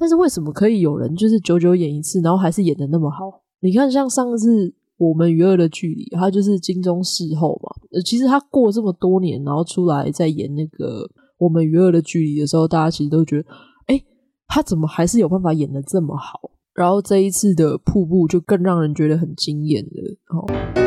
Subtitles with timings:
[0.00, 3.42] 但是为什么可以有人就是久久演一次，然后还是演得那么好？
[3.60, 8.00] 你看，像上次我们与恶的距离，他就是金钟事后嘛。
[8.04, 11.08] 其实他过这么多年，然后出来再演那个
[11.38, 13.48] 我们与恶的距离的时候，大家其实都觉得，
[13.86, 14.00] 哎，
[14.46, 16.50] 他怎么还是有办法演得这么好？
[16.74, 20.38] 然后这一次的瀑布就更让人觉得很惊艳了。
[20.38, 20.77] 哦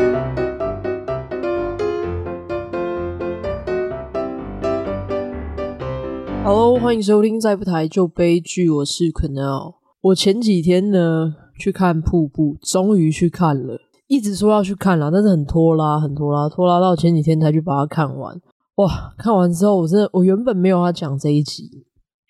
[6.44, 9.74] ，Hello，欢迎收听再不台就悲剧，我是 Quennel。
[10.00, 18.36] 我前几天呢去看瀑布，终于去看了，一直说要去看啦，但是很拖拉，很拖拉，拖拉到前几天才去把它看完。
[18.76, 21.70] 哇，看完之后，我真的，我原本没有要讲这一集，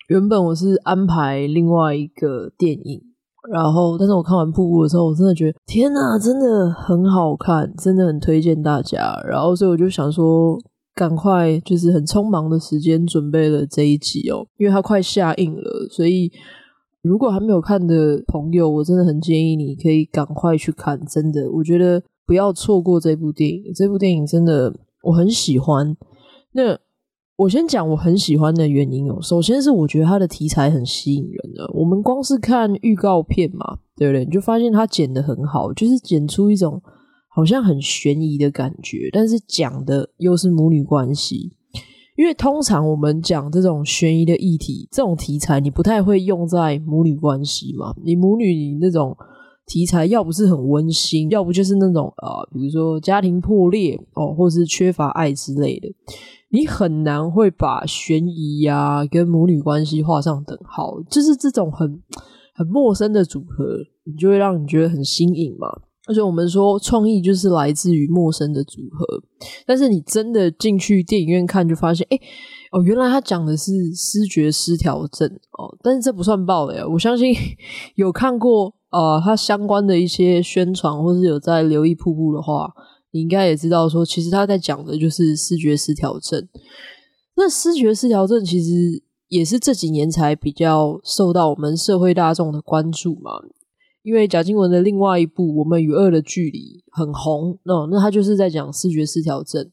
[0.09, 3.01] 原本我是安排另外一个电影。
[3.51, 9.19] 然后，但是我看完瀑布的时候，我真的觉得天哪，真的很好看，真的很推荐大家。
[9.27, 10.57] 然后，所以我就想说，
[10.95, 15.87] 赶快就是很匆忙的时间准备了这一集哦，因为它快下映了。
[15.89, 16.31] 所以，
[17.01, 21.03] 如果还没有看的朋友，我真的很建议你可以赶快去看。
[21.05, 23.73] 真的，我觉得不要错过这部电影。
[23.75, 25.95] 这部电影真的我很喜欢。
[26.51, 26.77] 那。
[27.35, 29.17] 我先讲我很喜欢的原因哦。
[29.19, 31.67] 首先是我觉得它的题材很吸引人的。
[31.73, 34.23] 我们光是看预告片嘛，对不对？
[34.23, 36.79] 你就发现它剪得很好，就是剪出一种
[37.33, 41.51] 好像很悬疑的感觉，但是讲的又是母女关系。
[42.15, 47.91] 因为通常我们讲这种悬疑的议题，这种题材你不太会用在母女关系嘛。
[48.05, 49.17] 你母女你那种
[49.65, 55.89] 题材，要不是很温馨，要不就是那种呃，比如说家庭破裂哦，或是缺乏爱之类的。
[56.49, 61.99] 你很难会把悬疑呀、啊、跟母女关系画上等号，就是这种很
[62.53, 65.67] 很陌生的组合，你就会让你觉得很新颖嘛。
[66.07, 69.05] 而且我们说创意就是来自于陌生的组合，
[69.65, 72.19] 但是你真的进去电影院看，就发现，哎，
[72.71, 75.77] 哦，原来他讲的是视觉失调症哦。
[75.81, 77.33] 但是这不算爆雷，我相信
[77.95, 82.71] 有看过呃他相关的一些宣传，或是有在留意瀑布的话。
[83.15, 86.49] 你应该也知道，说其实他在讲的就是视觉失调症。
[87.35, 93.33] 那视觉失调症其实也是这几年才比较受到我们社会大众的关注嘛。
[94.03, 96.59] 因为贾静雯的另外一部《我们与恶的距离》
[96.91, 99.71] 很红，那那他就是在讲视觉失调症。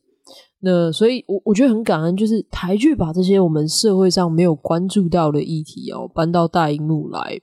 [0.62, 7.40] 那所以我我觉得很感恩，就是台剧把这些我们社会上没有关注到的议题哦，搬到大荧幕来，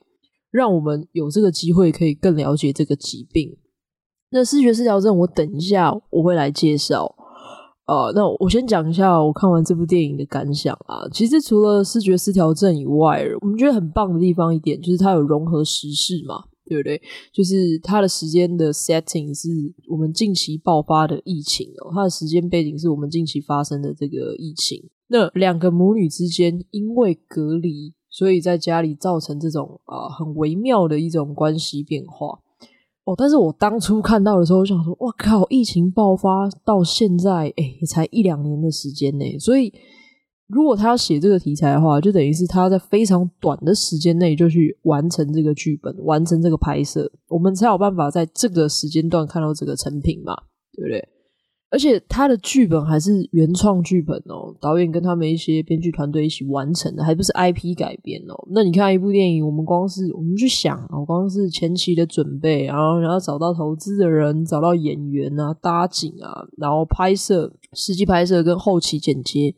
[0.50, 3.56] 让我们有这个机会可以更了解这个疾病。
[4.30, 7.14] 那视觉失调症，我等一下我会来介绍。
[7.86, 11.08] 呃，那我先讲一下我看完这部电影的感想啊。
[11.10, 17.00] 其实除了视觉失调症以外，我们觉得很棒的地方一点就是它有融合时事嘛，对不对？
[17.32, 19.48] 就是它的时间的 setting 是
[19.88, 24.82] 我们近期爆发的疫情哦，它的时间背景是我们近期发生的这个疫情。
[25.08, 32.38] 那两个母女之间因为隔离，所以在家里造成这种啊、很微妙的一种关系变化。
[33.04, 35.46] 哦，但是我当初看到的时候，我想说，哇靠！
[35.48, 39.24] 疫情爆发到现在，哎，也才一两年的时间呢。
[39.38, 39.72] 所以，
[40.48, 50.34] 如果他要写这个题材的话，就等于是他要在非常短的时间内就去完成这个剧本，完成这个拍摄，我们才有办法在这个时间段看到这个成品嘛，
[50.72, 51.06] 对不对？
[51.70, 58.34] 而且他的剧本还是原创剧本哦，导演跟他们一些编剧团队一起完成的，还不是 IP 改编哦。
[58.50, 69.54] 那你看一部电影，我们光是我们去想哦，光是前期的准备，然后然后找到投资的人，找到演员啊，搭景啊，然后拍摄，实际拍摄跟后期剪接，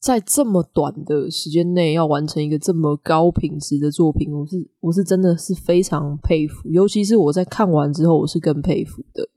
[0.00, 9.28] 在这么短的时间内要完成一个这么高品质的作品，我是我是真的是非常佩服，尤其是我在看完之后，我是更佩服的。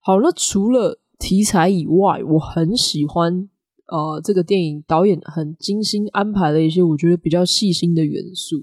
[0.00, 3.48] 好，那除了题材以外，我很喜欢
[3.86, 8.62] 呃这个电影导演很精心安排了一些我觉得比较细心的元素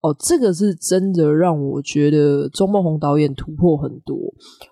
[0.00, 4.16] 哦，这个是真的让我觉得钟梦宏导演突破很多。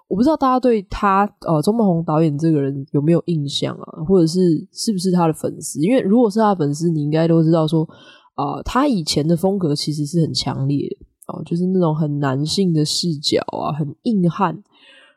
[0.09, 4.41] 我不知道大家对他呃钟梦宏导演这个人有没有印象啊，或者是
[4.73, 5.81] 是不是他的粉丝？
[5.81, 7.89] 因为如果是他的粉丝，你应该都知道说
[8.35, 10.97] 啊、他以前的风格其实是很强烈的
[11.33, 14.63] 哦，就是那种很男性的视角啊，很硬汉。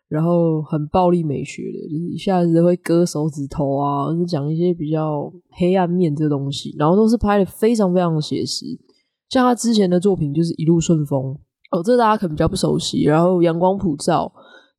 [0.07, 8.65] 然后很暴力美学的，就是一下子会割手指头啊，或者讲一些比较黑暗面这东西，然后都是拍的非常非常写实。
[9.29, 11.21] 像他之前的作品就是《一路顺风》，
[11.71, 13.03] 哦，这大家可能比较不熟悉。
[13.03, 14.31] 然后《阳光普照》。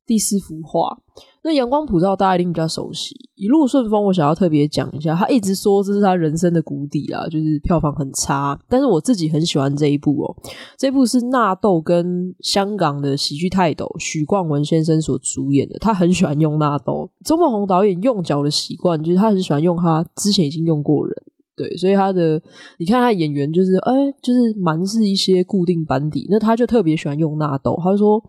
[0.03, 0.97] 第四幅画，
[1.41, 3.15] 那阳光普照大家一定比较熟悉。
[3.35, 8.59] 一路顺风，我想要特别讲一下，他一直说这是他人生的谷底啦，就是票房很差。
[8.67, 10.35] 但是我自己很喜欢这一部哦，
[10.77, 17.09] 这部是纳豆跟香港的喜剧泰斗许冠文先生所主演的，他很喜欢用纳豆。
[17.23, 21.15] 钟孟宏导演用脚的习惯就是他很喜欢用他之前已经用过人，
[21.55, 22.41] 对，所以他的
[22.79, 28.23] 你看他演员就是哎、就是蛮是一些固定班底，那他就特别喜欢用纳豆，他就说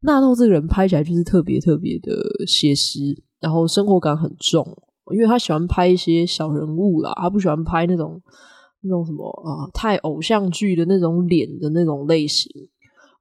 [0.00, 2.12] 纳豆这个人拍起来就是特别特别的
[2.46, 3.00] 写实，
[3.40, 4.66] 然后生活感很重，
[5.12, 8.20] 因为他喜欢拍一些小人物啦，他不喜欢拍那种
[8.82, 12.50] 那种什么啊太偶像剧的那种脸的那种类型。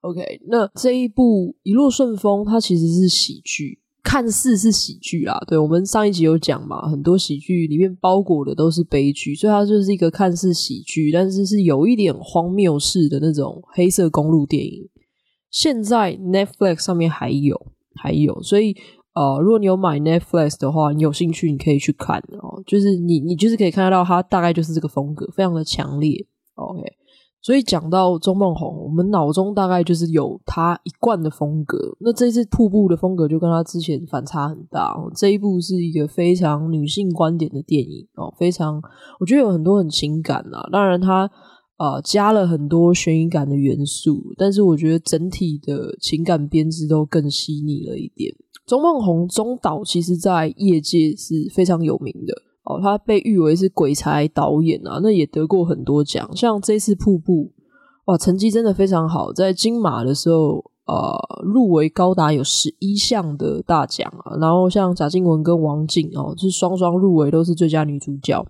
[0.02, 3.81] OK，那这一部一路顺风，它其实是喜剧。
[4.04, 14.90] 看似是喜剧啦，对，我们上一集有讲嘛，很多喜剧里面包裹的都是悲剧，所以它就是一个看似喜剧，但是是有一点荒谬式的那种黑色公路电影。
[15.52, 17.56] 现在 Netflix 上面还有，
[17.96, 18.76] 还有，所以
[19.14, 26.26] 呃，如果你有买 Netflix 的话，你有兴趣你可以去看哦，就是你你就是可以看得到它大概就是这个风格，非常的强烈。
[26.56, 26.82] OK。
[27.42, 31.78] 所以讲到钟孟宏，我们脑中大概就是有他一贯的风格。
[32.00, 34.96] 那这次瀑布的风格就跟他之前反差很大。
[35.16, 38.80] 这一部是一个非常女性观点的电影哦，非常
[39.20, 40.70] 我觉得有很多很情感啊。
[40.72, 41.30] 当然他
[41.78, 48.32] 呃加了很多悬疑感的元素，但是我觉得整体的情感编织都更细腻了一点。
[48.68, 52.34] 钟孟宏钟导其实在业界是非常有名的。
[52.72, 57.44] 哦，他被誉为是鬼才导演啊，那也得过很多奖，像这次《瀑布》
[58.06, 64.36] 哇，成绩真的非常好，在金马的时候，呃，入围高达有十一项的大奖啊。
[64.40, 68.46] 然后像贾静雯跟王静哦，是双双入围都是最佳女主角。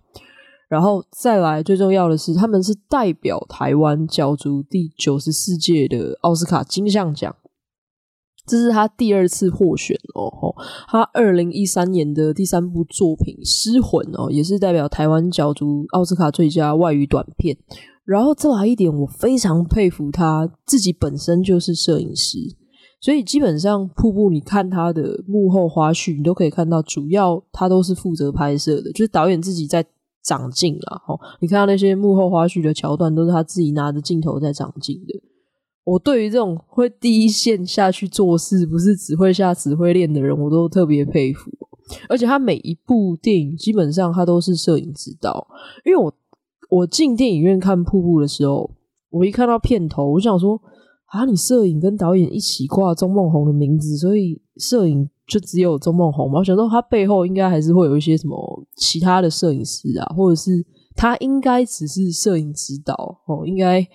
[0.69, 7.35] 然后再来最重要的是，他们是代表台湾角逐第九十四届的奥斯卡金像奖。
[8.51, 10.53] 这是他第二次获选哦，
[10.89, 17.57] 他二零一三年的第三部作品《失魂》哦，也是代表台湾角逐奥斯卡最佳外语短片。
[18.03, 22.39] 然后再来一点，我非常佩服他自己本身就是摄影师，
[23.00, 29.86] 所以基本上瀑布，你看他的幕后花絮，你都可以看到，主要他都是负责拍摄的，就是导演自己在
[30.24, 31.01] 长镜啦。
[31.07, 35.13] 哦，你看到那些幕后花絮的桥段，都是他自己拿着镜头在长镜的。
[35.83, 41.49] 我对于这种会第一线下去做事，不是只会下指挥链的人，我都特别佩服。
[42.07, 45.47] 而且他每一部电影基本上他都是摄影指导。
[45.83, 46.13] 因为我
[46.69, 48.69] 我进电影院看《瀑布》的时候，
[49.09, 50.61] 我一看到片头，我想说
[51.07, 56.39] 啊，你摄影跟导演一起挂钟孟宏的名字，所以摄影就只有钟孟宏吗？
[56.39, 58.37] 我想说他背后应该还是会有一些什么
[58.75, 60.63] 其他的摄影师啊，或者是
[60.95, 63.85] 他应该只是摄影指导哦，应该。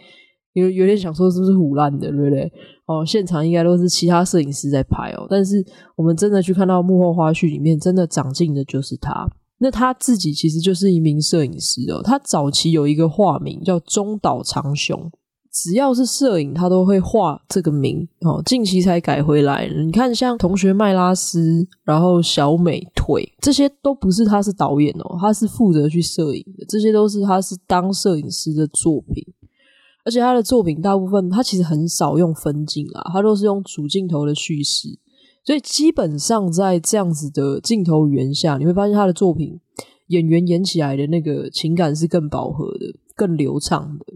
[0.57, 2.51] 有有点想说是不是唬烂的，对不对？
[2.87, 5.65] 哦，现场应该都是其他摄影师在拍哦，但是
[5.97, 9.29] 我们真的去看到幕后花絮里面，真的长进的就是他。
[9.59, 15.11] 那他自己其实就是一名摄影师哦，他早期有一个化名叫中岛长雄，
[15.53, 19.69] 只要是摄影他都会画这个名哦，近期才改回来。
[19.69, 29.25] 你看像同学麦拉斯，然后小美腿这些都不是他是导演哦，他是负责去摄影的，这些都是他是当摄影师的作品。
[30.07, 34.89] 而且他的作品大部分，他其实很少用分镜啊，他都是用主镜头的叙事，
[35.45, 39.59] 所以基本上在这样子的镜头语言下，你会发现他的作品
[40.07, 44.07] 演员演起来的那个情感是更饱和的、更流畅的。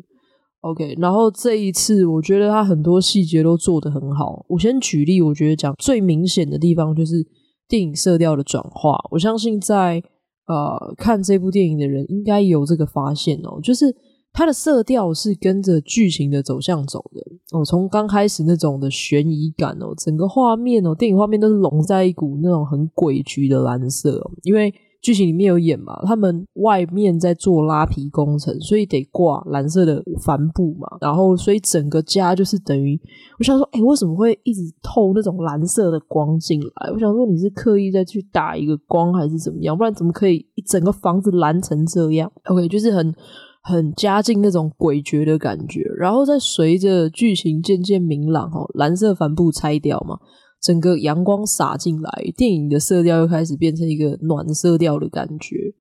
[0.60, 4.46] OK，然后这一次我觉得他很多细节都做得很好。
[4.48, 7.26] 我先举例，我觉得讲最明显的地方就是
[7.66, 8.96] 电影色调的转化。
[9.10, 10.00] 我相信在
[10.46, 13.92] 呃看这部电影的人应该有这个发现哦，就是。
[14.32, 17.20] 它的色调是跟着剧情的走向走的
[17.52, 24.72] 哦，从刚开始那种的悬疑感哦，整个画面哦，电影画面都是笼在一股那种很诡谲的蓝色，因为
[25.02, 33.00] 剧情里面有演嘛，他们外面在做拉皮工程，所以得挂蓝色的帆布嘛，然后所以整个家就是等于，
[33.38, 36.90] 我想说，哎，为什么会一直透那种蓝色的光进来？
[36.92, 39.76] 我想说你是刻意再去打一个光还是怎么样？
[39.76, 43.12] 不然怎么可以一整个房子蓝成这样？OK，就是很。
[43.62, 50.18] 很加进那种诡谲的感觉，然后再随着剧情渐渐明朗，哦，蓝色帆布拆掉嘛，
[50.62, 55.74] 整个阳光洒进来，电影的色调又开始变成一个暖色调的感觉。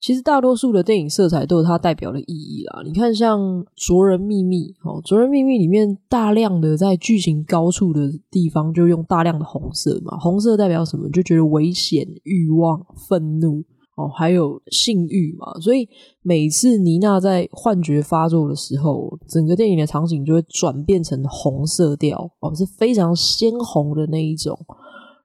[0.00, 2.82] 其实大多数的电影色彩都有它代表的意义啦。
[2.84, 3.38] 你看，像
[3.76, 11.08] 《卓人秘密》哦，《卓人秘密》里面大量的在剧情高处的地方就用大量的红色嘛，红色代表什么？
[11.10, 13.62] 就觉得危险、欲望、愤怒。
[13.94, 15.88] 哦，还有性欲嘛，所以
[16.22, 24.58] 每次妮娜在幻觉发作的时候，整个电影的场景就会转变成红色调，哦，是非常鲜红的那一种。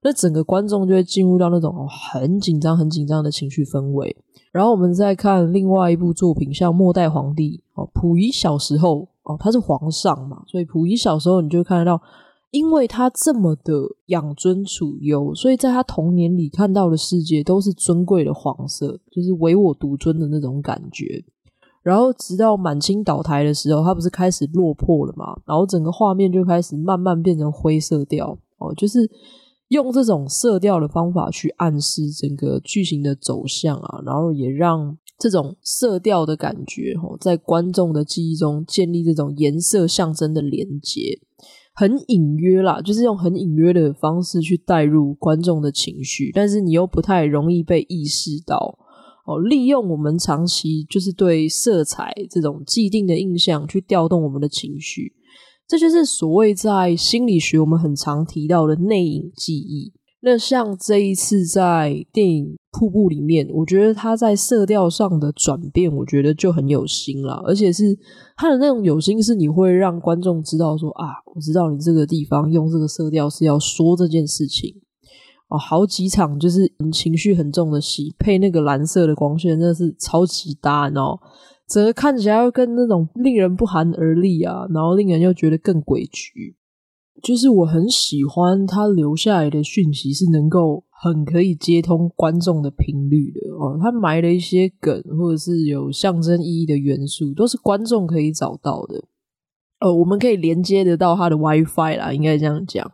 [0.03, 4.15] 那整个观众就会进入到那种很紧张、很紧张的情绪氛围。
[4.51, 12.01] 然后我们再看另外一部作品，像《末代皇帝》哦，溥仪小时候哦，他是皇上嘛，所以溥仪小时候你就看得到
[12.51, 13.73] 因为他这么的
[14.05, 21.23] 养尊处优，所以在他童年里看到的世界都是尊贵的黄色，就是唯我独尊的那种感觉。
[21.83, 25.39] 然后直到满清倒台的时候，他不是开始落魄了嘛？
[25.45, 29.09] 然后整个画面就开始慢慢变成灰色调哦，就是
[29.69, 41.19] 用这种色调的方法去暗示整个剧情的走向啊，然后也让这种色调的感觉哦，在观众的记忆中建立这种颜色象征的连结。
[41.79, 48.79] 很隐约啦，就是用很隐约的方式去带入观众的情绪，但是你又不太容易被意识到
[49.27, 49.37] 哦。
[49.39, 55.13] 利用我们长期就是对色彩这种既定的印象去调动我们的情绪，
[55.67, 59.93] 这就是所谓在心理学我们很常提到的内隐记忆。
[60.27, 62.55] 那像这一次在电影。
[62.77, 67.97] 瀑布里面，我觉得它在色调上的转变，我觉得就很有心了，而且是
[68.35, 74.75] 它的那种有心，是你会让观众知道说啊，我知道你这个地方用这个色调是要说这件事情
[75.47, 75.57] 哦。
[75.57, 81.19] 好几场就是情绪很重的戏，配那个蓝色的光线，真的是超级搭，然后
[81.67, 86.53] 整个看起来又跟那种令人不寒而栗啊，然后令人又觉得更诡谲。
[87.23, 99.03] 就是我很喜欢他留下来的讯息是能够很可以接通观众的频率的哦，他埋了一些梗或者是有象征意义的元素，都是观众可以找到的。
[99.79, 102.91] 呃，我们可以连接得到他的 WiFi 啦，应该这样讲。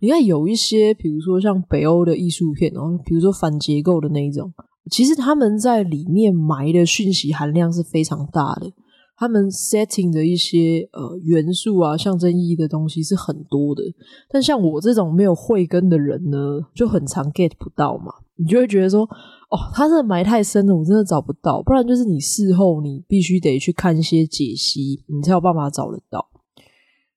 [0.00, 4.52] 你看有一些，比如说像北欧的艺术片哦，比如说反结构的那一种，
[4.90, 8.70] 其实他们在里面埋的讯息含量是非常大的。
[9.16, 13.82] 他们 setting 的一些呃元素啊，象征意义的东西是很多的，
[14.28, 18.12] 但像我这种没有慧根的人呢，就很常 get 不到嘛。
[18.36, 21.62] 你就会觉得说，哦，他这埋太深了，我真的找不到。
[21.62, 26.28] 不然就是你事后你必须得去看一些解析，你才有办法找得到。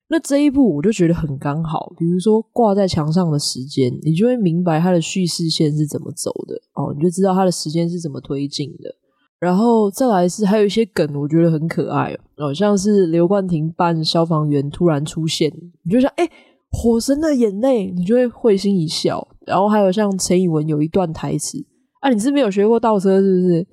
[0.10, 8.96] 那这一部我就觉得很刚好，比如说挂在墙上的时间，你就会明白它的叙事线是怎么走的哦，你就知道它的时间是怎么推进的。
[9.40, 15.52] 然后再来是还有一些梗，我觉得很可爱哦，像是刘冠廷扮消防员突然出现，
[15.84, 16.28] 你就想哎，
[16.72, 19.28] 火神的眼泪，你就会会心一笑。
[19.46, 21.64] 然后还有像陈以文有一段台词
[22.00, 23.68] 啊，你是没有学过倒车是不是？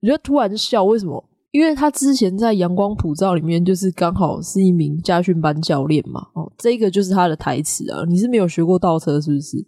[0.00, 1.22] 你就突然笑，为什么？
[1.50, 9.58] 因为他之前在《阳光普照》里面就是刚好是一名家训班教练嘛，哦，这个就是他的台词啊，你是没有学过倒车是不是？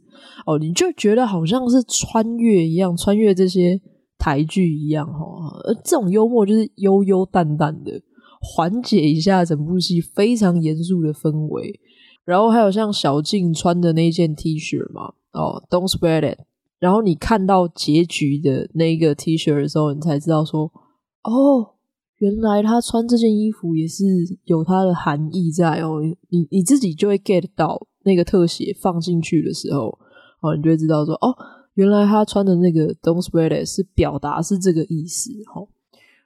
[0.46, 3.78] 哦，你就觉得好像是穿越一样，穿越这些。
[4.22, 5.20] 台剧一样哈，
[5.64, 8.00] 而这种幽默就是悠悠淡淡的，
[8.40, 11.80] 缓解一下整部戏非常严肃的氛围。
[12.24, 16.38] 然后还有像小静穿的那件 T 恤嘛，哦，Don't spread it。
[16.78, 20.70] 然后你看到结局的那个 T 恤的时候，你才知道说，
[21.24, 21.74] 哦，
[22.18, 24.04] 原来他穿这件衣服也是
[24.44, 26.00] 有它的含义在哦。
[26.28, 29.98] 你你自己就会 get 到那个特写放进去的时候，
[30.42, 31.34] 哦，你就会知道说，哦。
[31.74, 35.68] 原来他穿的那个 Don't sweat it 是表达是这个意思齁，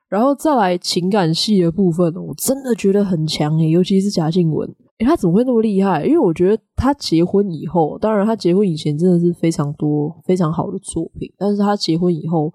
[0.09, 6.05] 然后再来情感戏的部分，我真的觉得很强诶，尤其是贾静雯，诶，他怎么会那么厉害？
[6.05, 12.53] 因为我觉得他结婚以后，当然他结婚以前真的是非常多非常好的作品，但是他结婚以后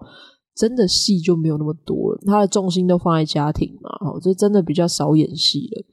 [0.54, 5.84] 真的戏就没有那么多了，他的重心都放在家庭嘛，齁，就真的比较少演戏了。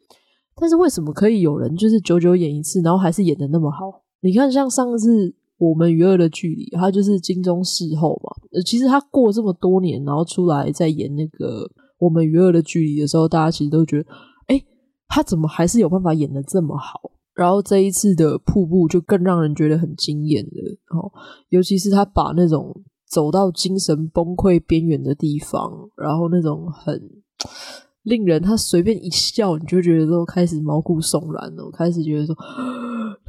[0.55, 4.03] 但是为什么可以有人就是久久演一次，然后还是演得那么好？
[4.19, 5.35] 你看像上次。
[5.59, 8.61] 我们与恶的距离，他就是金钟事后嘛。
[8.65, 14.09] 其实他过这么多年，然后出来再演那个我们与恶的距离的时候，大家其实都觉得，
[14.47, 14.63] 哎，
[15.07, 17.11] 他怎么还是有办法演得这么好？
[17.35, 21.11] 然后这一次的瀑布就更让人觉得很惊艳了哦，
[21.49, 22.73] 尤其是他把那种
[23.07, 27.01] 走到精神崩溃边缘的地方，然后那种很
[28.09, 32.35] 令人他随便一笑，你就觉得都开始毛骨悚然了，我开始觉得说。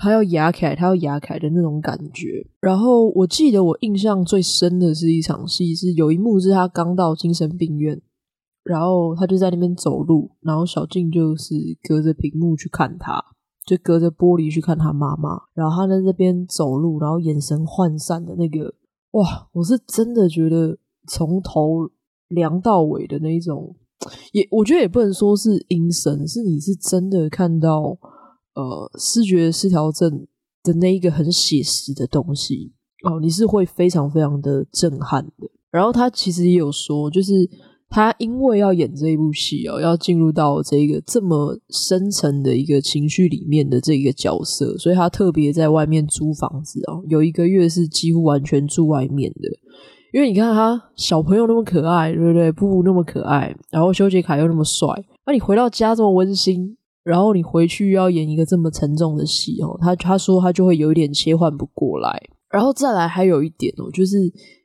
[0.03, 2.43] 他要牙开，他要牙开的那种感觉。
[2.63, 8.01] 然后我记得我印象最深的是一场戏，是有一幕是他刚到精神病院，
[8.65, 11.55] 然后他就在那边走路，然后小静就是
[11.87, 13.23] 隔着屏幕去看他，
[13.67, 15.39] 就隔着玻璃去看他妈妈。
[15.53, 18.73] 然后他在那边走路，然后眼神涣散的那个，
[19.11, 19.49] 哇！
[19.53, 21.91] 我是真的觉得从头
[22.29, 23.77] 凉到尾的那一种，
[24.33, 27.99] 也我觉得也不能说是阴森，是你是真的看到。
[28.53, 30.27] 呃，视觉失调症
[30.65, 32.73] 的那一个很写实的东西
[33.05, 35.49] 哦，你是会非常非常的震撼的。
[35.71, 37.49] 然后他其实也有说，就是
[37.89, 49.49] 他因为要演这一部戏哦，要进入到这个这么深层的一个情绪里面的这个角色，所以他特别在外面租房子哦，有一个月是几乎完全住外面的。
[50.13, 52.53] 因为你看他小朋友那么可爱，对不对？
[52.53, 54.87] 布布那么可爱，然后修杰楷又那么帅，
[55.27, 56.77] 那你回到家这么温馨。
[57.03, 62.23] 然后你回去要演一个这么沉重的戏哦，他他说他就会有一点切换不过来。
[62.51, 64.19] 然后再来还有一点哦，就是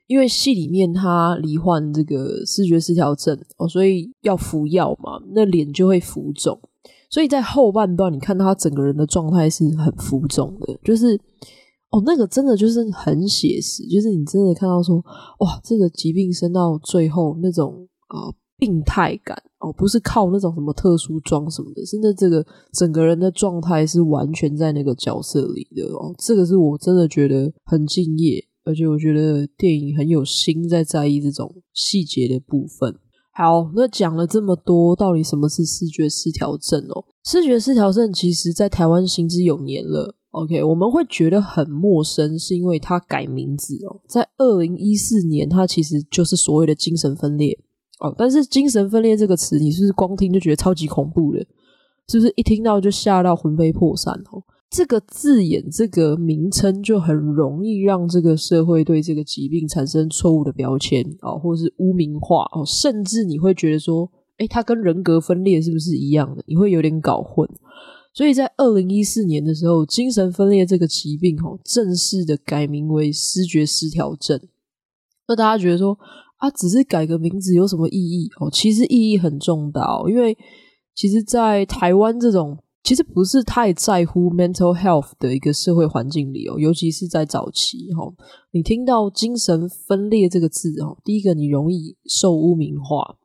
[0.06, 6.60] 因为戏里面他罹患这个视觉失调症哦，所以要服药嘛，那脸就会浮肿。
[7.08, 11.18] 所以在后半段，你看他整个人的状态是很浮肿的，就是
[11.96, 14.96] 哦，那个真的就是很写实，就是你真的看到说，
[15.38, 32.94] 哇，这个疾病生到最后那种、呃、病态感哦，不是靠那种什么特殊装什么的，是那这个整个人的状态是完全在那个角色里的哦，这个是我真的觉得很敬业，而且我觉得电影很有心在在意这种细节的部分。
[33.32, 37.06] 好，那讲了这么多，到底什么是视觉失调症哦？
[37.24, 40.14] 视觉失调症其实在台湾行之有年了。
[40.36, 44.00] OK，我们会觉得很陌生，是因为它改名字哦。
[44.06, 47.58] 在二零一四年，它其实就是所谓的精神分裂
[48.00, 48.14] 哦。
[48.18, 51.38] 但是精神分裂这个词，你是不是光听就觉得超级恐怖的？
[52.08, 54.42] 是不是一听到就吓到魂飞魄散哦？
[54.68, 66.44] 这个字眼，这个名称就很容易让这个社会对这个疾病产生错误的标签哦，或是污名化哦，甚至你会觉得说，哎，它跟人格分裂是不是一样的？
[66.46, 67.48] 你会有点搞混。
[68.16, 74.40] 所以在二零一四年的时候，精神分裂这个疾病哦，正式的改名为思觉失调症。
[75.28, 75.98] 那大家觉得说，
[76.38, 78.50] 啊，只是改个名字有什么意义哦？
[78.50, 80.34] 其实意义很重大哦，因为
[80.94, 82.58] 其实，在台湾这种。
[82.86, 88.14] 其实不是太在乎 mental health 的一个社会环境里哦，尤其是在早期哈，
[88.52, 93.16] 你听到精神分裂这个字哦，第一个你容易受污名化。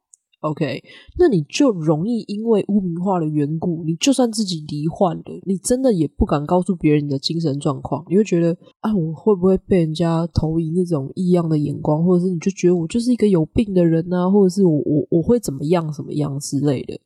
[0.41, 0.83] OK，
[1.19, 16.99] 那你就容易因为污名化的缘故，你就算自己罹患了，你真的也不敢告诉别人你的精神状况，你会觉得啊，我会不会被人家投以那种异样的眼光，或者是你就觉得我就是一个有病的人啊，或者是我我我会怎么样怎么样之类的，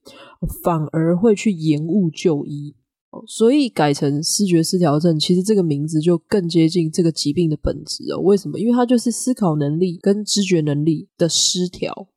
[0.64, 2.74] 反而会去延误就医，
[3.28, 8.22] 所以改成视觉失调症，其实这个名字就更接近这个疾病的本质哦。
[8.22, 8.58] 为什么？
[8.58, 12.08] 因为它就是思考能力跟知觉能力的失调。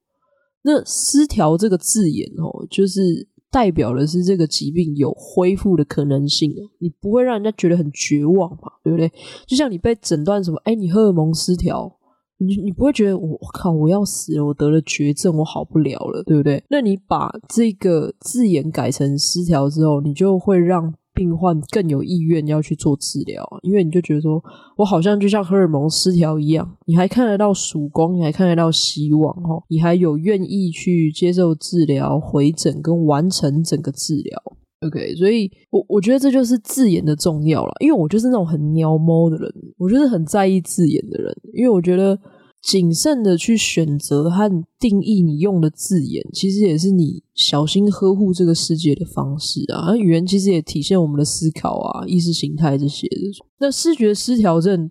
[0.69, 6.69] 那失调这个字眼哦，就是代表的是这个疾病有恢复的可能性哦。
[6.79, 9.11] 你不会让人家觉得很绝望嘛，对不对？
[9.47, 11.91] 就像你被诊断什么，哎，你荷尔蒙失调，
[12.37, 16.63] 你你不会觉得我我靠，我要死了，我得了绝症，我好不了了，对不对？
[16.69, 20.95] 那你把这个字眼改成失调之后，你就会让。
[21.19, 24.41] 病患更有意愿要去做治疗，因为你就觉得说，
[24.77, 34.41] 我好像就像荷尔蒙失调一样，你还看得到曙光，你还看得到希望，哦，你还有愿意去接受治疗、回诊跟完成整个治疗。
[34.87, 42.17] OK，所以我我觉得这就是字眼的重要了，因为我就是那种很喵猫的人，我就是很在意字眼的人，因为我觉得。
[42.61, 49.97] 谨慎的去选择和定义你用的字眼，其实也是你小心呵护这个世界的方式啊。
[49.97, 53.17] 语言其实也体现我们的思考啊、意识形态这些的。
[53.59, 54.91] 那视觉失调症，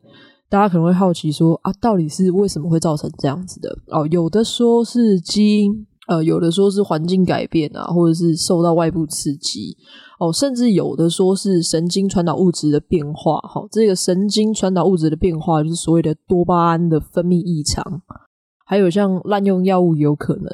[0.49, 3.77] 大家可能会好奇说啊，到底是为什么会造成这样子的？
[3.87, 5.85] 哦，有的说是基因。
[6.07, 9.77] 呃，有的说是环境改变啊，或者是受到外部刺激
[10.19, 13.37] 哦，甚至有的说是神经传导物质的变化。
[13.39, 18.01] 哈、哦，这个神经传导物质的变化就是所谓的多巴胺的分泌异常，
[18.65, 20.47] 还有像滥用药物有可能。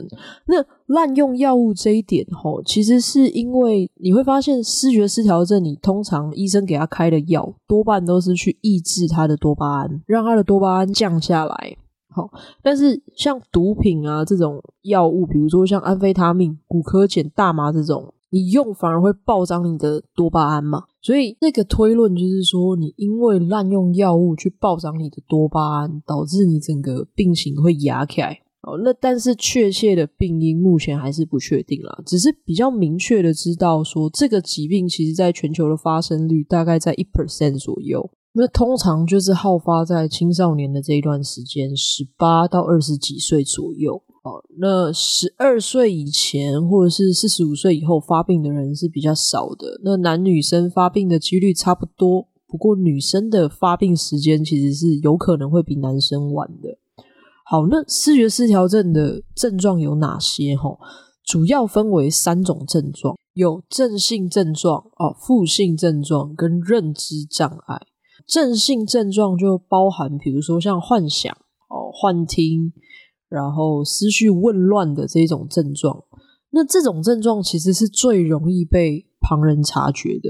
[0.48, 0.56] 那
[0.88, 11.78] 滥用药物这一点，哈、哦，其实是因为你会发现视觉失调症，你通常医生给他开的药多半都是去抑制他的多巴胺，让他的多巴胺降下来。
[12.14, 12.30] 好，
[12.62, 20.84] 但是像毒品啊这种药物，比如说像安非他命、古柯碱、大麻这种，你用反而会暴涨你的多巴胺嘛。
[21.02, 28.40] 所以那个推论就是说，你因为滥用药物去暴涨你的多巴胺，导致你整个病情会压起来。
[28.62, 38.10] 哦，那但是确切的病因目前还是不确定啦，只是比较明确的知道说，这个疾病其实在全球的发生率大概在一 percent 左右。
[38.36, 44.02] 那通常就是好发在青少年的这一段时间，十八到二十几岁左右。
[44.24, 49.82] 哦，那十二岁以前或者是四十五岁以后发病的人是比较少的。
[49.84, 56.78] 那男女生发病的几率差不多，不过女生的发病时间其实是有可能会比男生晚的。
[57.46, 60.56] 好，那视觉失调症的症状有哪些？
[60.56, 60.70] 哈，
[61.26, 67.82] 主要分为三种症状，有正性症状、哦，负性症状跟认知障碍。
[68.28, 71.32] 正性症状就包含，比如说像幻想、
[71.70, 72.74] 哦幻听，
[73.30, 76.04] 然后思绪紊乱的这种症状。
[76.52, 80.30] 那这种症状其实是最容易被旁人察觉的。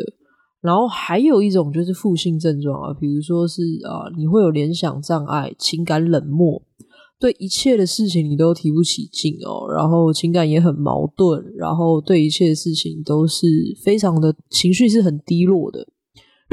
[0.61, 6.63] 然后还有一种就是负性症状啊，比如说是啊，你会有联想障碍、情感冷漠、
[7.19, 13.45] 对一切的事情你都提不起劲哦，然后情感也很矛盾，然后对一切的事情都是
[13.83, 15.85] 非常的情绪是很低落的。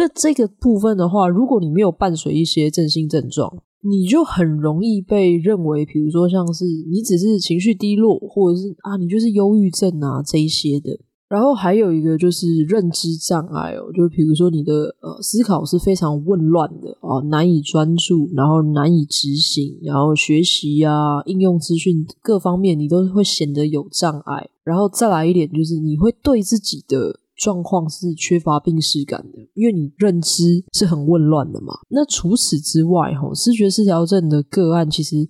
[0.00, 10.98] 那这个部分的话，如果你没有伴随一些正性症状，你就很容易被认为，比如说像是你只是情绪低落，或者是啊你就是忧郁症啊这一些的。
[11.28, 24.48] 然后还有一个就是认知障碍哦，就比如说你的呃思考是非常混乱的哦，难以专注，然后难以执行，然后学习啊、应用资讯各方面你都会显得有障碍。
[24.64, 31.72] 然后再来一点就是你会对自己的状况是缺乏病识感的，因为你认知是很混乱的嘛。
[31.88, 35.26] 那除此之外，吼，视觉失调症的个案其实。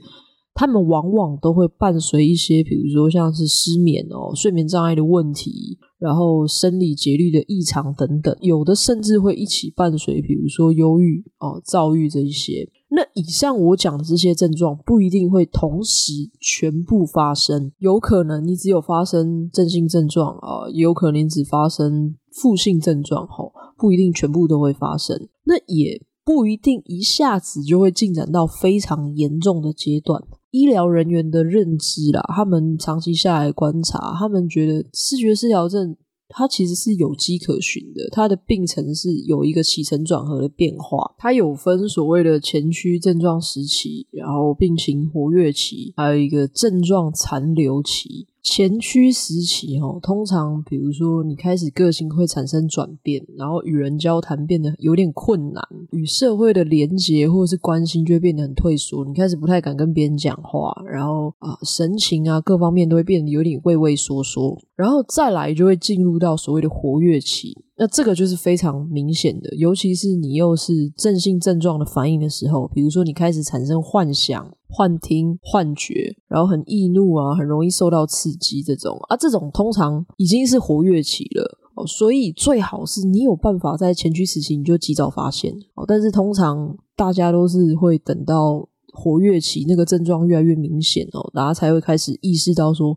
[0.53, 12.69] 他们往往都会伴随一些，比如说像是失眠哦、睡眠障碍的问题，然后生理节律的异常等等，有的甚至会一起伴随，比如说忧郁哦、躁郁这一些。
[12.93, 25.29] 那以上我讲的这些症状不一定会同时全部发生，有可能你只有发生正性症状啊，也有可能只发生负性症状，吼，不一定全部都会发生。
[25.45, 30.21] 那也不一定一下子就会进展到非常严重的阶段。
[30.51, 35.97] 医疗人员的认知啦，他们长期下来观察，他们觉得视觉失调症
[36.31, 48.27] 它其实是有迹可循的，它的病程是有一个起承转合的变化，它有分所谓的前驱症状时期，然后病情活跃期，还有一个症状残留期。
[48.43, 67.65] 前驱时期，哈，通常比如说你开始个性会产生转变，然后与人交谈变得有点困难，与社会的连结或者是关心就会变得很退缩，你开始不太敢跟别人讲话，然后啊，神情啊各方面都会变得有点畏畏缩缩，然后再来就会进入到所谓的活跃期。
[67.83, 92.95] 那这个就是非常明显的，尤其是你又是正性症状的反应的时候，比如说你开始产生幻想、幻听、幻觉，然后很易怒啊，很容易受到刺激，这种啊，这种通常已经是活跃期了哦，所以最好是你有办法在前驱时期你就及早发现哦，但是通常大家都是会等到活跃期那个症状越来越明显哦，大家才会开始意识到说，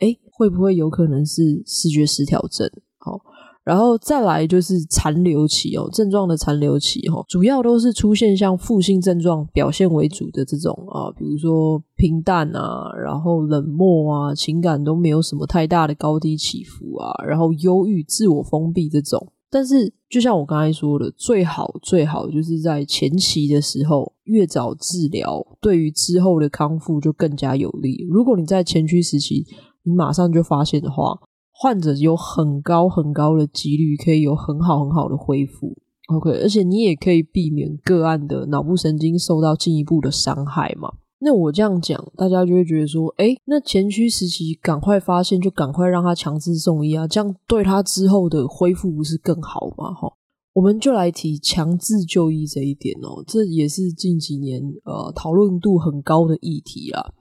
[0.00, 2.70] 诶，会不会有可能是视觉失调症？
[3.66, 19.32] 然后再来就是残留期哦，症状的残留期哈，主要都是出现像负性症状表现为主的这种啊，比如说平淡啊，然后冷漠啊，情感都没有什么太大的高低起伏啊，然后忧郁、自我封闭这种。
[19.50, 28.06] 但是就像我刚才说的，最好最好就是在前期的时候越早治疗，对于之后的康复就更加有利。
[28.08, 29.44] 如果你在前驱时期
[29.82, 31.18] 你马上就发现的话，
[31.58, 35.74] 患者有很高很高的几率可以有很好很好的恢复
[36.14, 40.92] ，OK，而且你也可以避免个案的脑部神经受到进一步的伤害嘛。
[41.18, 49.94] 那我这样讲，大家就会觉得说，哎，那前驱时期赶快发现，就赶快让他强制送医啊，这样对他之后的恢复不是更好吗？
[49.94, 50.12] 哈。
[50.56, 57.12] 我们就来提强制就医这一点哦，这也是近几年呃讨论度很高的议题啦。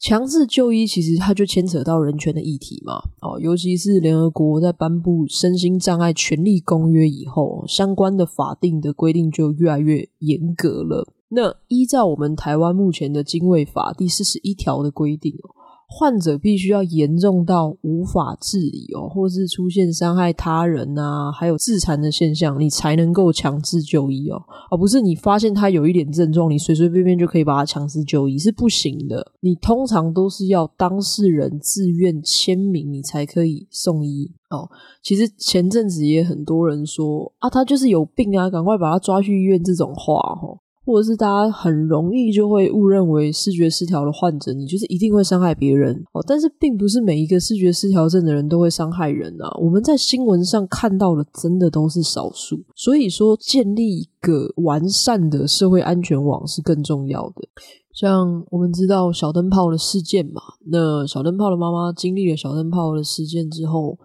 [0.00, 11.06] 强制就医其实它就牵扯到人权的议题嘛，哦，尤其是联合国在颁布《身心障碍权利公约》以后，相关的法定的规定就越来越严格了。
[11.28, 15.54] 那依照我们台湾目前的精卫法第四十一条的规定哦。
[15.92, 29.32] 患者必须要严重到无法自理哦，或是出现伤害他人啊，还有自残的现象，你才能够强制就医哦，而不是你发现他有一点症状，你随随便便就可以把他强制就医，是不行的。
[29.40, 34.70] 你通常都是要当事人自愿签名，你才可以送医哦。
[35.02, 40.60] 其实前阵子也很多人说啊，他就是有病啊，赶快把他抓去医院这种话哦。
[40.90, 46.24] 或者是大家很容易就会误认为视觉失调的患者，你就是一定会伤害别人哦。
[46.26, 49.48] 但是并不是每一个视觉失调症的人都会伤害人啊。
[49.60, 52.60] 我们在新闻上看到的，真的都是少数。
[52.74, 57.48] 所以说，建立一个完善的社会安全网是更重要的。
[57.92, 63.98] 像我们知道小灯泡的事件嘛，那小灯泡的妈妈经历了小灯泡的事件之后，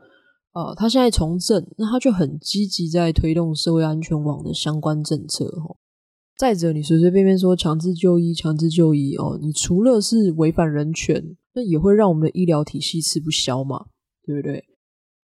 [0.52, 5.45] 啊、呃，她现在从政，那她就很积极在推动社会安全网的相关政策，
[6.38, 13.86] 再者，你随随便便说强制就医、强制就医哦，你除了是违反人权，那也会让我们的医疗体系吃不消嘛，
[14.26, 14.65] 对不对？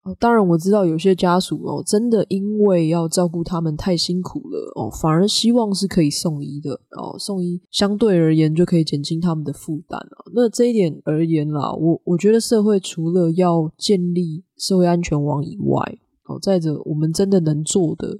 [0.03, 10.31] 哦，当然我知道有些家属哦，真的因为要照顾他们太辛苦了哦，反而希望是可以送医的哦，送医相对而言就可以减轻他们的负担了。
[10.35, 18.19] 那这一点而言啦，我我觉得社会除了要建立社会安全网以外，哦，再者我们真的能做的。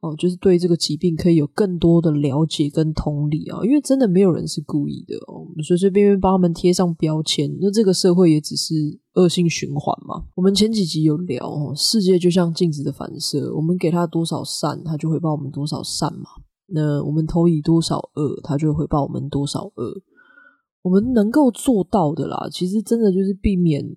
[0.00, 8.74] 哦，就是对这个疾病可以有更多的了解跟同理啊，因为真的没有人是故意的哦，我们随随便便帮他们贴上标签，那这个社会也只是
[9.14, 10.24] 恶性循环嘛。
[10.36, 16.28] 我们前几集有聊哦，世界就像镜子的反射，我们给他多少善，他就回报我们多少善嘛。
[16.68, 20.02] 那我们投以多少恶，他就会回报我们多少恶。
[20.82, 23.96] 我们能够做到的啦，其实真的就是避免。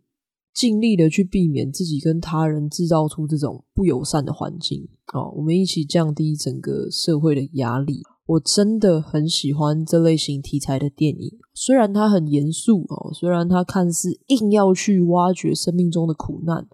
[0.53, 8.01] 尽力的去避免自己跟他人制造出这种不友善的环境哦，我们一起降低整个社会的压力。
[8.27, 16.67] 我真的很喜欢这类型题材的电影，虽然它很严肃哦，虽然它看似硬要去挖掘生命中的苦难，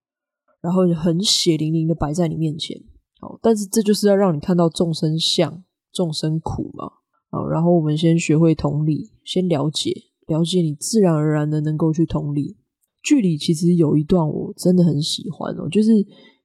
[0.61, 2.77] 然后很血淋淋的摆在你面前
[3.21, 6.85] 哦，但是这就是要让你看到众生相、众生苦嘛。
[7.31, 9.91] 哦，然后我们先学会同理，先了解，
[10.27, 12.55] 了解你自然而然的能够去同理。
[13.03, 15.91] 剧里其实有一段我真的很喜欢哦，就是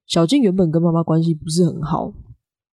[0.07, 2.13] 小静原本跟妈妈关系不是很好，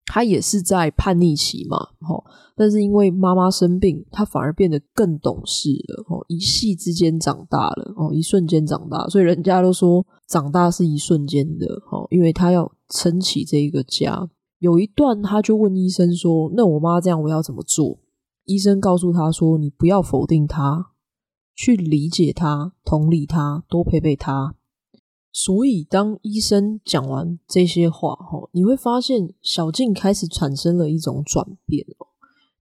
[0.05, 2.23] 她也是在叛逆期嘛，吼，
[2.55, 14.29] 但是因为妈妈生病，她反而变得更懂事了，吼，一夕之间长大了，哦，一瞬间长大，所以人家都说长大是一瞬间的，吼，因为她要撑起这一个家。
[14.59, 17.99] 有一段，他就问医生说：“那我妈这样，我要怎么做？”
[18.45, 20.91] 医生告诉他说：“你不要否定她。”
[21.55, 24.55] 去理解他，同理他，多陪陪他。
[25.31, 32.07] 所以，当医生讲完这些话，后，你会发现小静开始产生了一种转变哦。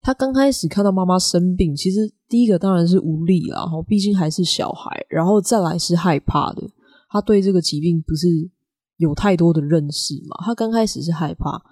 [0.00, 6.62] 他刚开始看到妈妈生病，其实第一个当然是无力啦，哈，毕竟还是小孩，然后再来是害怕的。
[7.10, 8.50] 他对这个疾病不是
[8.96, 10.36] 有太多的认识嘛？
[10.44, 11.62] 他刚开始是害怕，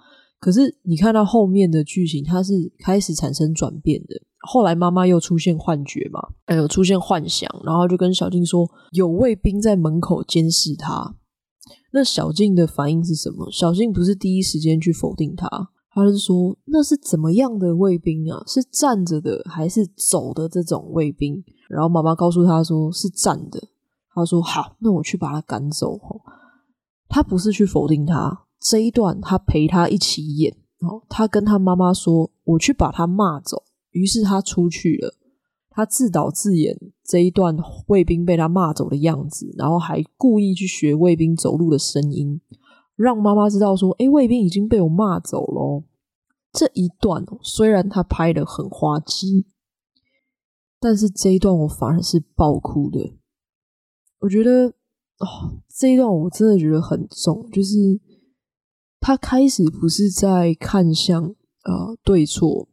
[0.41, 4.15] 可是你看到后面的剧情，他是开始产生转变的。
[4.39, 11.15] 后来妈妈又出现幻觉嘛，还有出现幻想，然后就跟小静说有卫兵在门口监视她。
[11.93, 13.51] 那小静的反应是什么？
[13.51, 15.47] 小静不是第一时间去否定他，
[15.93, 18.43] 他是说那是怎么样的卫兵啊？
[18.47, 21.43] 是站着的还是走的这种卫兵？
[21.69, 23.61] 然后妈妈告诉他说是站的。
[24.15, 25.99] 他说好，那我去把他赶走。
[27.07, 30.55] 他不是去否定他，这一段他陪他一起演。
[31.09, 33.63] 他跟他妈妈说我去把他骂走。
[33.91, 35.15] 于是他出去了，
[35.69, 42.39] 他自导自演这一段卫兵被他骂走的样子，然后还故意去学卫兵走路的声音，
[42.95, 45.83] 让妈妈知道说：“诶，卫兵已经被我骂走了。”
[46.53, 49.45] 这一段虽然他拍得很滑稽，
[50.79, 53.13] 但是这一段我反而是爆哭的。
[54.19, 54.67] 我觉得
[55.19, 57.99] 哦，这一段我真的觉得很重，就是
[59.01, 61.35] 他开始不是在看向
[61.65, 62.69] 呃对错。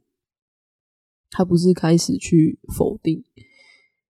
[1.30, 3.22] 他不是开始去否定，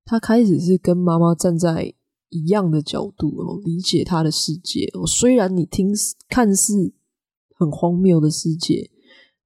[0.06, 1.96] 他开始是跟妈妈站在
[2.30, 5.06] 一样的角度哦，理解他的世界哦。
[5.06, 5.92] 虽然你听
[6.30, 6.94] 看似
[7.56, 8.92] 很荒谬的世界，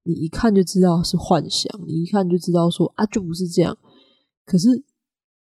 [0.04, 3.78] 你一看就知道是幻想，你一看就知道说啊，就不是这样。
[4.46, 4.84] 可是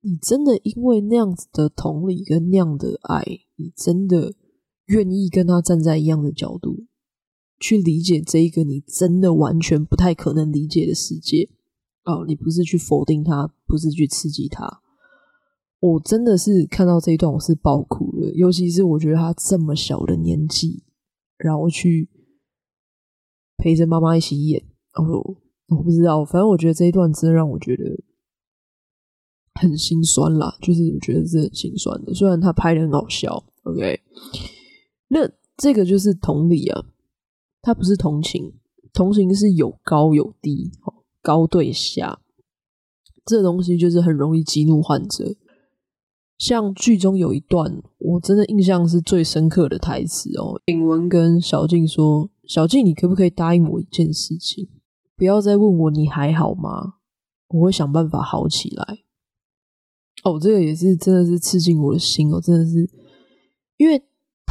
[0.01, 3.23] 你真的因为那样子的同理跟那样的爱，
[3.55, 4.35] 你真的
[4.87, 6.85] 愿意跟他站在一样的角度
[7.59, 11.49] 去理解这一个你真的完全不太可能理解的世界。
[12.05, 14.81] 哦，你不是去否定他，不是去刺激他。
[15.79, 18.33] 我真的是看到这一段，我是爆哭的。
[18.33, 20.83] 尤其是我觉得他这么小的年纪，
[21.37, 22.09] 然后去
[23.57, 24.61] 陪着妈妈一起演。
[24.93, 27.83] 哦，我不知道，反正我觉得这一段真的让我觉得
[29.61, 30.57] 很心酸啦。
[30.61, 33.43] 就是我觉得是很心酸的，虽然他拍的很好笑。
[33.63, 34.01] OK，
[35.09, 36.83] 那这个就是同理啊，
[37.61, 38.53] 他不是同情，
[38.93, 40.71] 同情是有高有低。
[41.21, 42.21] 高对下，
[43.25, 45.35] 这东西就是很容易激怒患者。
[46.37, 50.61] 像剧中有一段，我真的印象是最深刻的台词哦。
[50.67, 54.69] 允文跟小静说：“小静，你可不可以答应我一件事情？
[55.17, 56.93] 不要再问我你还好吗？
[57.49, 58.99] 我会想办法好起来。”
[60.23, 62.89] 哦，这个也是真的是刺进我的心哦，真的是，
[63.75, 64.01] 因为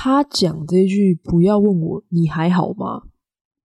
[0.00, 3.02] 他讲这句“不要问我你还好吗”。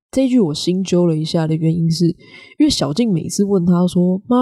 [0.09, 4.37] 这句我心揪了一下的原因是，因为小静每次问他说：“妈，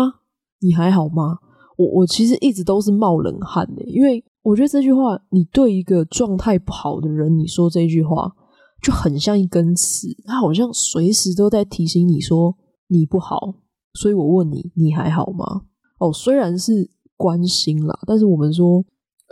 [0.61, 1.39] 你还好吗？”
[1.77, 8.31] 我我其实一直都是冒冷汗的，因为我觉得这句话，你对一个状态不好的人，你说这句话
[8.81, 12.55] 就很像一根刺，他好像随时都在提醒你说
[12.87, 13.55] 你不好。
[13.95, 15.63] 所以我问你，你还好吗？
[15.99, 18.85] 哦，虽然是关心啦，但是我们说，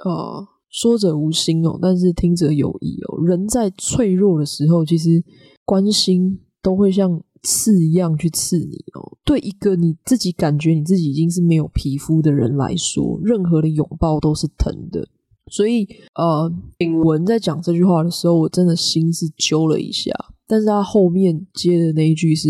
[0.03, 3.25] 呃，说者无心哦，但是听者有意哦。
[3.25, 5.23] 人在脆弱的时候，其实。
[5.65, 9.17] 关心都会像刺一样去刺你哦。
[9.23, 15.07] 对一个你自己感觉你自己已经是没有皮肤的人来说，任何的拥抱都是疼的。
[15.51, 20.11] 所以，呃，允文在讲这句话的时候，我真的心是揪了一下。
[20.47, 22.49] 但是他后面接的那一句是：“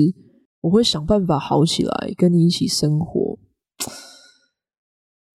[0.63, 3.37] 我会想办法好起来，跟你一起生活。”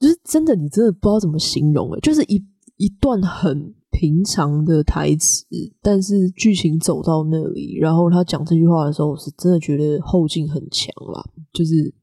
[0.01, 2.43] 就是真的，你真的不知道怎么形容诶，就是一
[2.77, 5.47] 一段很平常的台词，
[5.81, 11.25] 但是剧情走到那里，然后他讲这句话的时候，我是真的觉得后劲很强啦。
[11.53, 11.95] 就是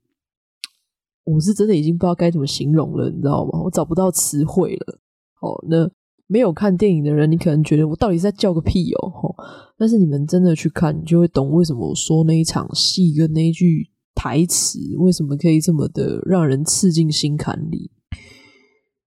[1.24, 3.62] 我是真的已经不知道该怎么形容了，你知道吗？
[3.64, 5.00] 我找不到词汇了。
[5.42, 5.90] 哦，那。
[6.28, 9.36] 没有看电影的人，你可能觉得我到底在叫个屁哦！
[9.78, 17.92] 但是你们真的去看，你就会懂为什么我说那一场戏跟那一句台词为什么可以这么的让人刺进心坎里。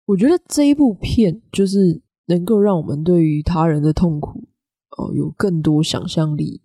[0.10, 4.48] 我觉得这一部片就是能够让我们对于他人的痛苦
[4.98, 6.62] 哦有更多想象力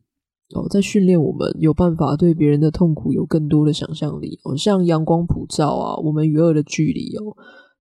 [0.55, 7.37] 哦，在训练我们有办法对别人的痛苦有更多的想象力哦，像阳光普照啊，我们与恶的距离哦，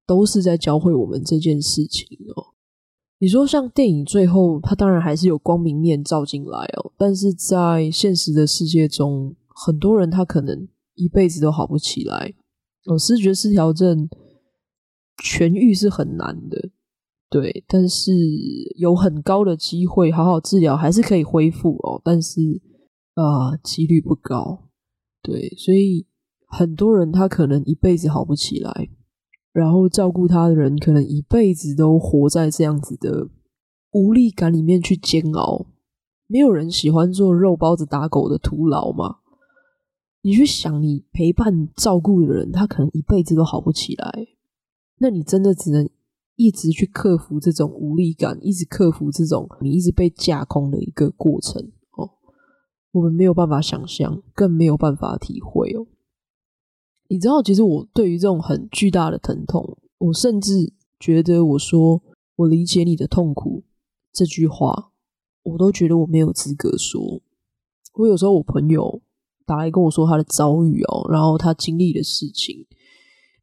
[0.05, 2.51] 都是在教会我们这件事情哦。
[3.19, 12.33] 你说像电影最后，它当然还是有光明面照进来哦，但是在现实的世界中，很多人他可能一辈子都好不起来。
[12.85, 14.09] 哦，视觉失调症
[15.17, 16.69] 痊愈是很难的，
[17.29, 18.11] 对，但是
[18.77, 22.61] 有很高的机会好好治疗，还是可以恢复哦，但是
[23.13, 24.69] 啊，呃，几率不高，
[25.21, 26.05] 对，所以
[26.47, 28.89] 很多人他可能一辈子好不起来。
[29.51, 33.29] 然后照顾他的人，可能一辈子都活在这样子的
[33.91, 35.67] 无力感里面去煎熬。
[36.25, 39.17] 没有人喜欢做肉包子打狗的徒劳嘛？
[40.23, 44.25] 你去想，你陪伴照顾的人，他可能一辈子都好不起来。
[45.03, 45.89] 那你真的只能
[46.37, 51.61] 一直去克服这种无力感，一直克服这种你一直被架空的一个过程
[51.97, 52.09] 哦。
[52.93, 55.87] 我们没有办法想象，更没有办法体会哦。
[57.09, 62.01] 你知道，其实我对于这种很巨大的疼痛，我甚至觉得我说
[62.37, 63.65] “我理解你的痛苦”
[64.13, 64.93] 这句话，
[65.43, 67.21] 我都觉得我没有资格说。
[67.95, 69.01] 我有时候我朋友
[69.45, 72.65] 打来跟我说他的遭遇哦，然后他经历的事情，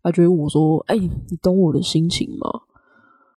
[0.02, 2.62] 他就会问我说：“哎，你懂我的心情吗？”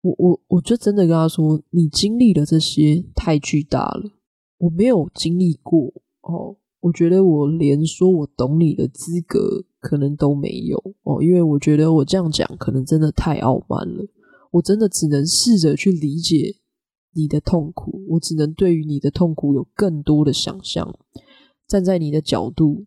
[0.02, 4.12] 我我我就真的跟他说：“你经历的这些太巨大了，
[4.58, 14.06] 我没有经历过哦。”我觉得我连说我懂你的资格可能都没有哦，因为我觉得我这样讲可能真的太傲慢了。
[14.52, 16.58] 我真的只能试着去理解
[17.13, 20.93] 你的痛苦，我只能对于你的痛苦有更多的想象，
[21.65, 22.86] 站在你的角度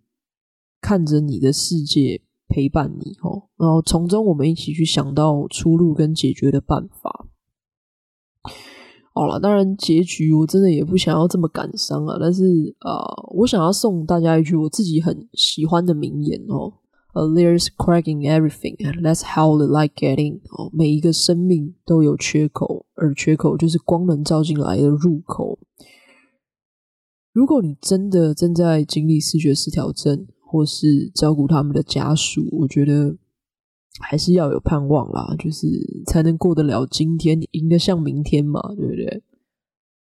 [0.82, 7.26] 看着你的世界，陪伴你哦，然后从中我们一起去想到出路跟解决的办法。
[9.12, 12.44] 好了，当然结局我真的也不想要这么感伤啊，但是
[12.80, 13.00] 啊、
[13.34, 16.74] 我想要送大家一句我自己很喜欢的名言哦
[17.14, 25.58] ：“There's cracking everything, and that's how the light get in。”哦，每一个生命都有缺口，而缺口就是光能照进来的入口。
[27.32, 33.16] 如果你真的正在经历视觉失调症，或是照顾他们的家属，我觉得。
[33.98, 35.66] 还是要有盼望啦，就是
[36.06, 39.22] 才能过得了今天，赢得像明天嘛，对不对？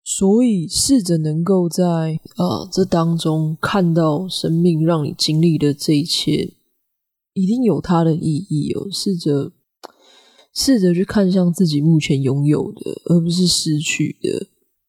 [0.04, 6.52] 所以试着能够在啊这当中看到生命让你经历的这一切，
[7.32, 8.86] 一定有它的意义哦。
[8.92, 9.52] 试着
[10.52, 14.48] 试着去看向自己目前拥有的，而不是失去的，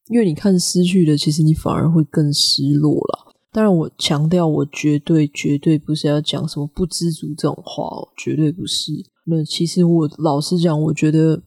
[0.09, 3.28] 因为你看失去的，其实你反而会更失落啦。
[3.51, 8.91] 当然，我强调，我绝对绝对不是要讲什么不知足这种话哦，绝对不是。
[9.25, 11.41] 那其实我老实讲，我觉得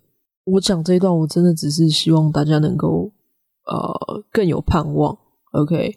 [0.45, 3.13] 我讲这一段，我真的只是希望大家能够
[3.67, 5.17] 呃更有盼望
[5.53, 5.95] ，OK？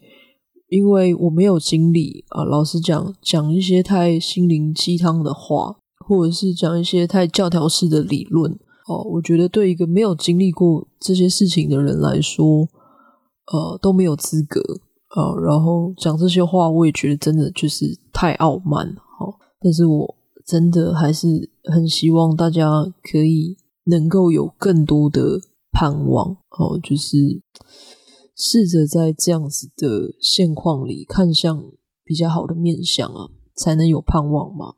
[0.70, 5.76] 因为我没有经历啊，老实讲，讲一些太心灵鸡汤的话，
[6.08, 8.52] 或者是讲一些太教条式的理论
[8.88, 12.68] 哦，我觉得对一个没有经历过这些事情的人来说，
[13.52, 14.62] 呃，都没有资格。
[15.08, 18.96] 啊，然后讲这些话，我也觉得真的就是太傲慢了。
[19.18, 20.16] 好，但是我
[20.46, 22.70] 真的还是很希望大家
[23.04, 25.40] 可以能够有更多的
[25.72, 26.38] 盼望。
[26.58, 27.42] 哦，就是
[28.36, 31.64] 试着在这样子的现况里看向
[32.04, 34.74] 比较好的面向啊，才能有盼望嘛。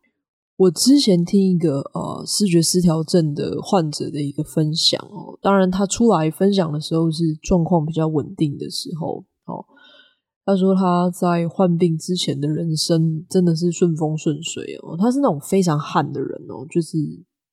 [0.58, 9.24] 我之前听一个呃视觉失调症的患者的一个分享哦，当然他出来分享的时候是状况比较稳定的时候，
[10.48, 16.98] 他说他在患病之前的人生真的是顺风顺水哦，他是那种非常悍的人哦，就是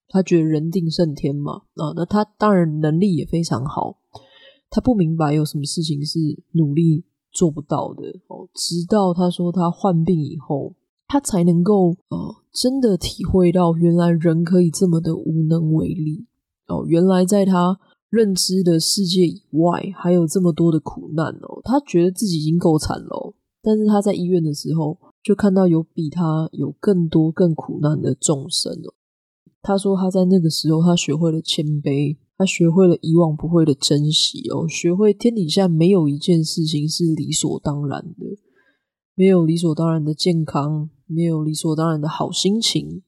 [0.07, 3.99] 他觉得人定胜天嘛啊，那他当然能力也非常好，
[4.71, 6.21] 他不明白有什么事情是
[6.53, 10.77] 努力做不到的哦，直到他说他患病以后，
[11.09, 16.27] 他才能够呃真的体会到原来人可以这么的无能为力
[16.69, 17.77] 哦，原来在他
[18.15, 21.61] 认知的世界以外，还有这么多的苦难哦。
[21.65, 28.95] 他觉得自己已经够惨了，但是他在医院的时候，就看到有比他有更多更苦难的众生哦。
[29.61, 38.39] 他说他在那个时候，他学会了谦卑，他学会了以往不会的珍惜哦，学会天底下没有一件事情是理所当然的，
[39.15, 43.03] 没有理所当然的健康，没有理所当然的好心情。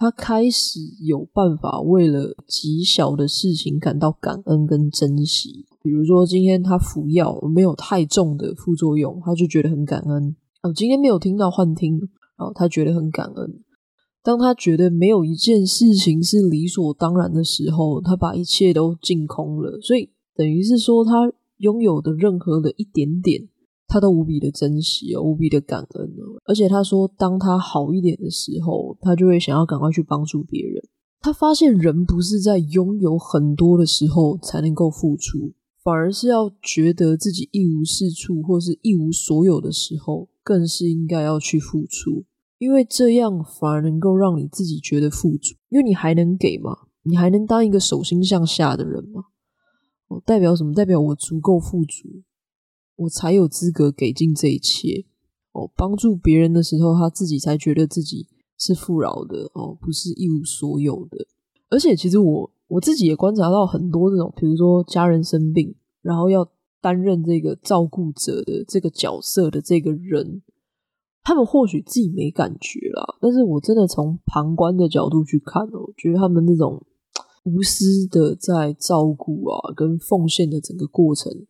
[0.00, 10.34] 他开始有办法为了极小的事情感到感恩跟珍惜，比如说今天他服药没有太重的副作用，他就觉得很感恩。
[10.62, 12.00] 哦，今天没有听到幻听，
[12.38, 13.62] 哦，他觉得很感恩。
[14.22, 19.78] 当他觉得没有一件事情是理所当然的时候，他把一切都净空了。
[19.82, 23.46] 所以等于是说，他拥有的任何的一点点。
[23.90, 30.80] 他都无比的珍惜哦，无比的感恩哦，而且他说，当他好一点的时候，他就会想要赶快去帮助别人。
[31.20, 42.24] 他发现人不是在拥有很多的时候才能够付出，反而是要觉得自己一无是处或是一无所有的时候，更是应该要去付出，
[42.58, 49.24] 因为这样反而能够让你自己觉得富足，因为你还能给嘛，你还能当一个手心向下的人嘛。
[50.08, 50.72] 哦，代表什么？
[50.72, 52.22] 代表我足够富足。
[53.00, 55.06] 我才有资格给尽这一切
[55.52, 58.26] 哦，帮助别人的时候，他自己才觉得自己
[58.58, 61.26] 是富饶的哦，不是一无所有的。
[61.70, 66.46] 而且，其实我我自己也观察到很多这种，比如说家人生病，然后要
[66.82, 70.42] 担任这个照顾者的这个角色的这个人，
[71.22, 76.84] 他们或许自己没感觉啦，但是我真的从旁观的角度去看哦，觉得他们那种
[77.44, 81.46] 无私的在照顾啊，跟奉献的整个过程。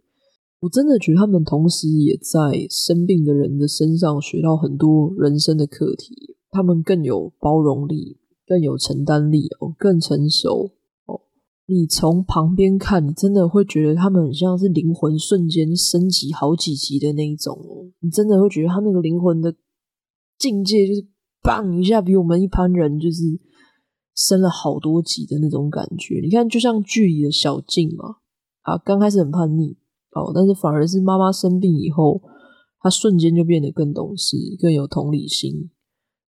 [0.60, 10.72] 我真的觉得他们同时也在生病的人的身上学到很多人生的课题，他们更有包容力，更有承担力哦，更成熟
[11.06, 11.22] 哦。
[11.64, 17.88] 你从旁边看，你真的会觉得他们很像是灵魂瞬间升级好几级的那一种哦。
[18.00, 19.54] 你真的会觉得他那个灵魂的
[20.38, 21.06] 境界就是
[21.42, 23.22] 棒一下，比我们一般人就是
[24.14, 26.20] 升了好多级的那种感觉。
[26.22, 28.16] 你看，就像剧里的小静嘛，
[28.60, 29.78] 啊，刚开始很叛逆。
[30.12, 32.20] 哦，但是反而是妈妈生病以后，
[32.80, 35.70] 他瞬间就变得更懂事、更有同理心，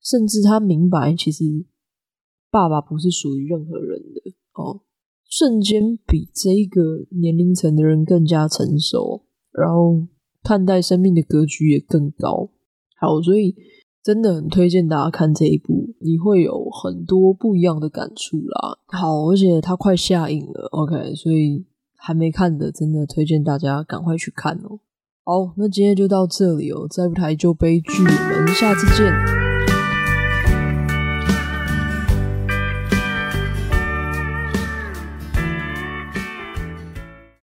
[0.01, 1.65] 甚至他明白其实
[2.51, 4.21] 爸爸不是属于任何人的
[4.55, 4.83] 哦，
[5.29, 10.07] 瞬间比这个年龄层的人更加成熟，然后
[10.45, 12.51] 看待生命的格局也更高。
[13.01, 13.57] 好，所以
[14.01, 18.79] 真的很推荐大家看这一部，你会有很多不一样的感触啦。
[18.87, 21.65] 好，而且它快下映了，OK，所以。
[22.05, 24.81] 还没看的，真的推荐大家赶快去看哦。
[25.25, 29.52] 好，那今天就到这里哦，再不台就悲剧，我们下次见。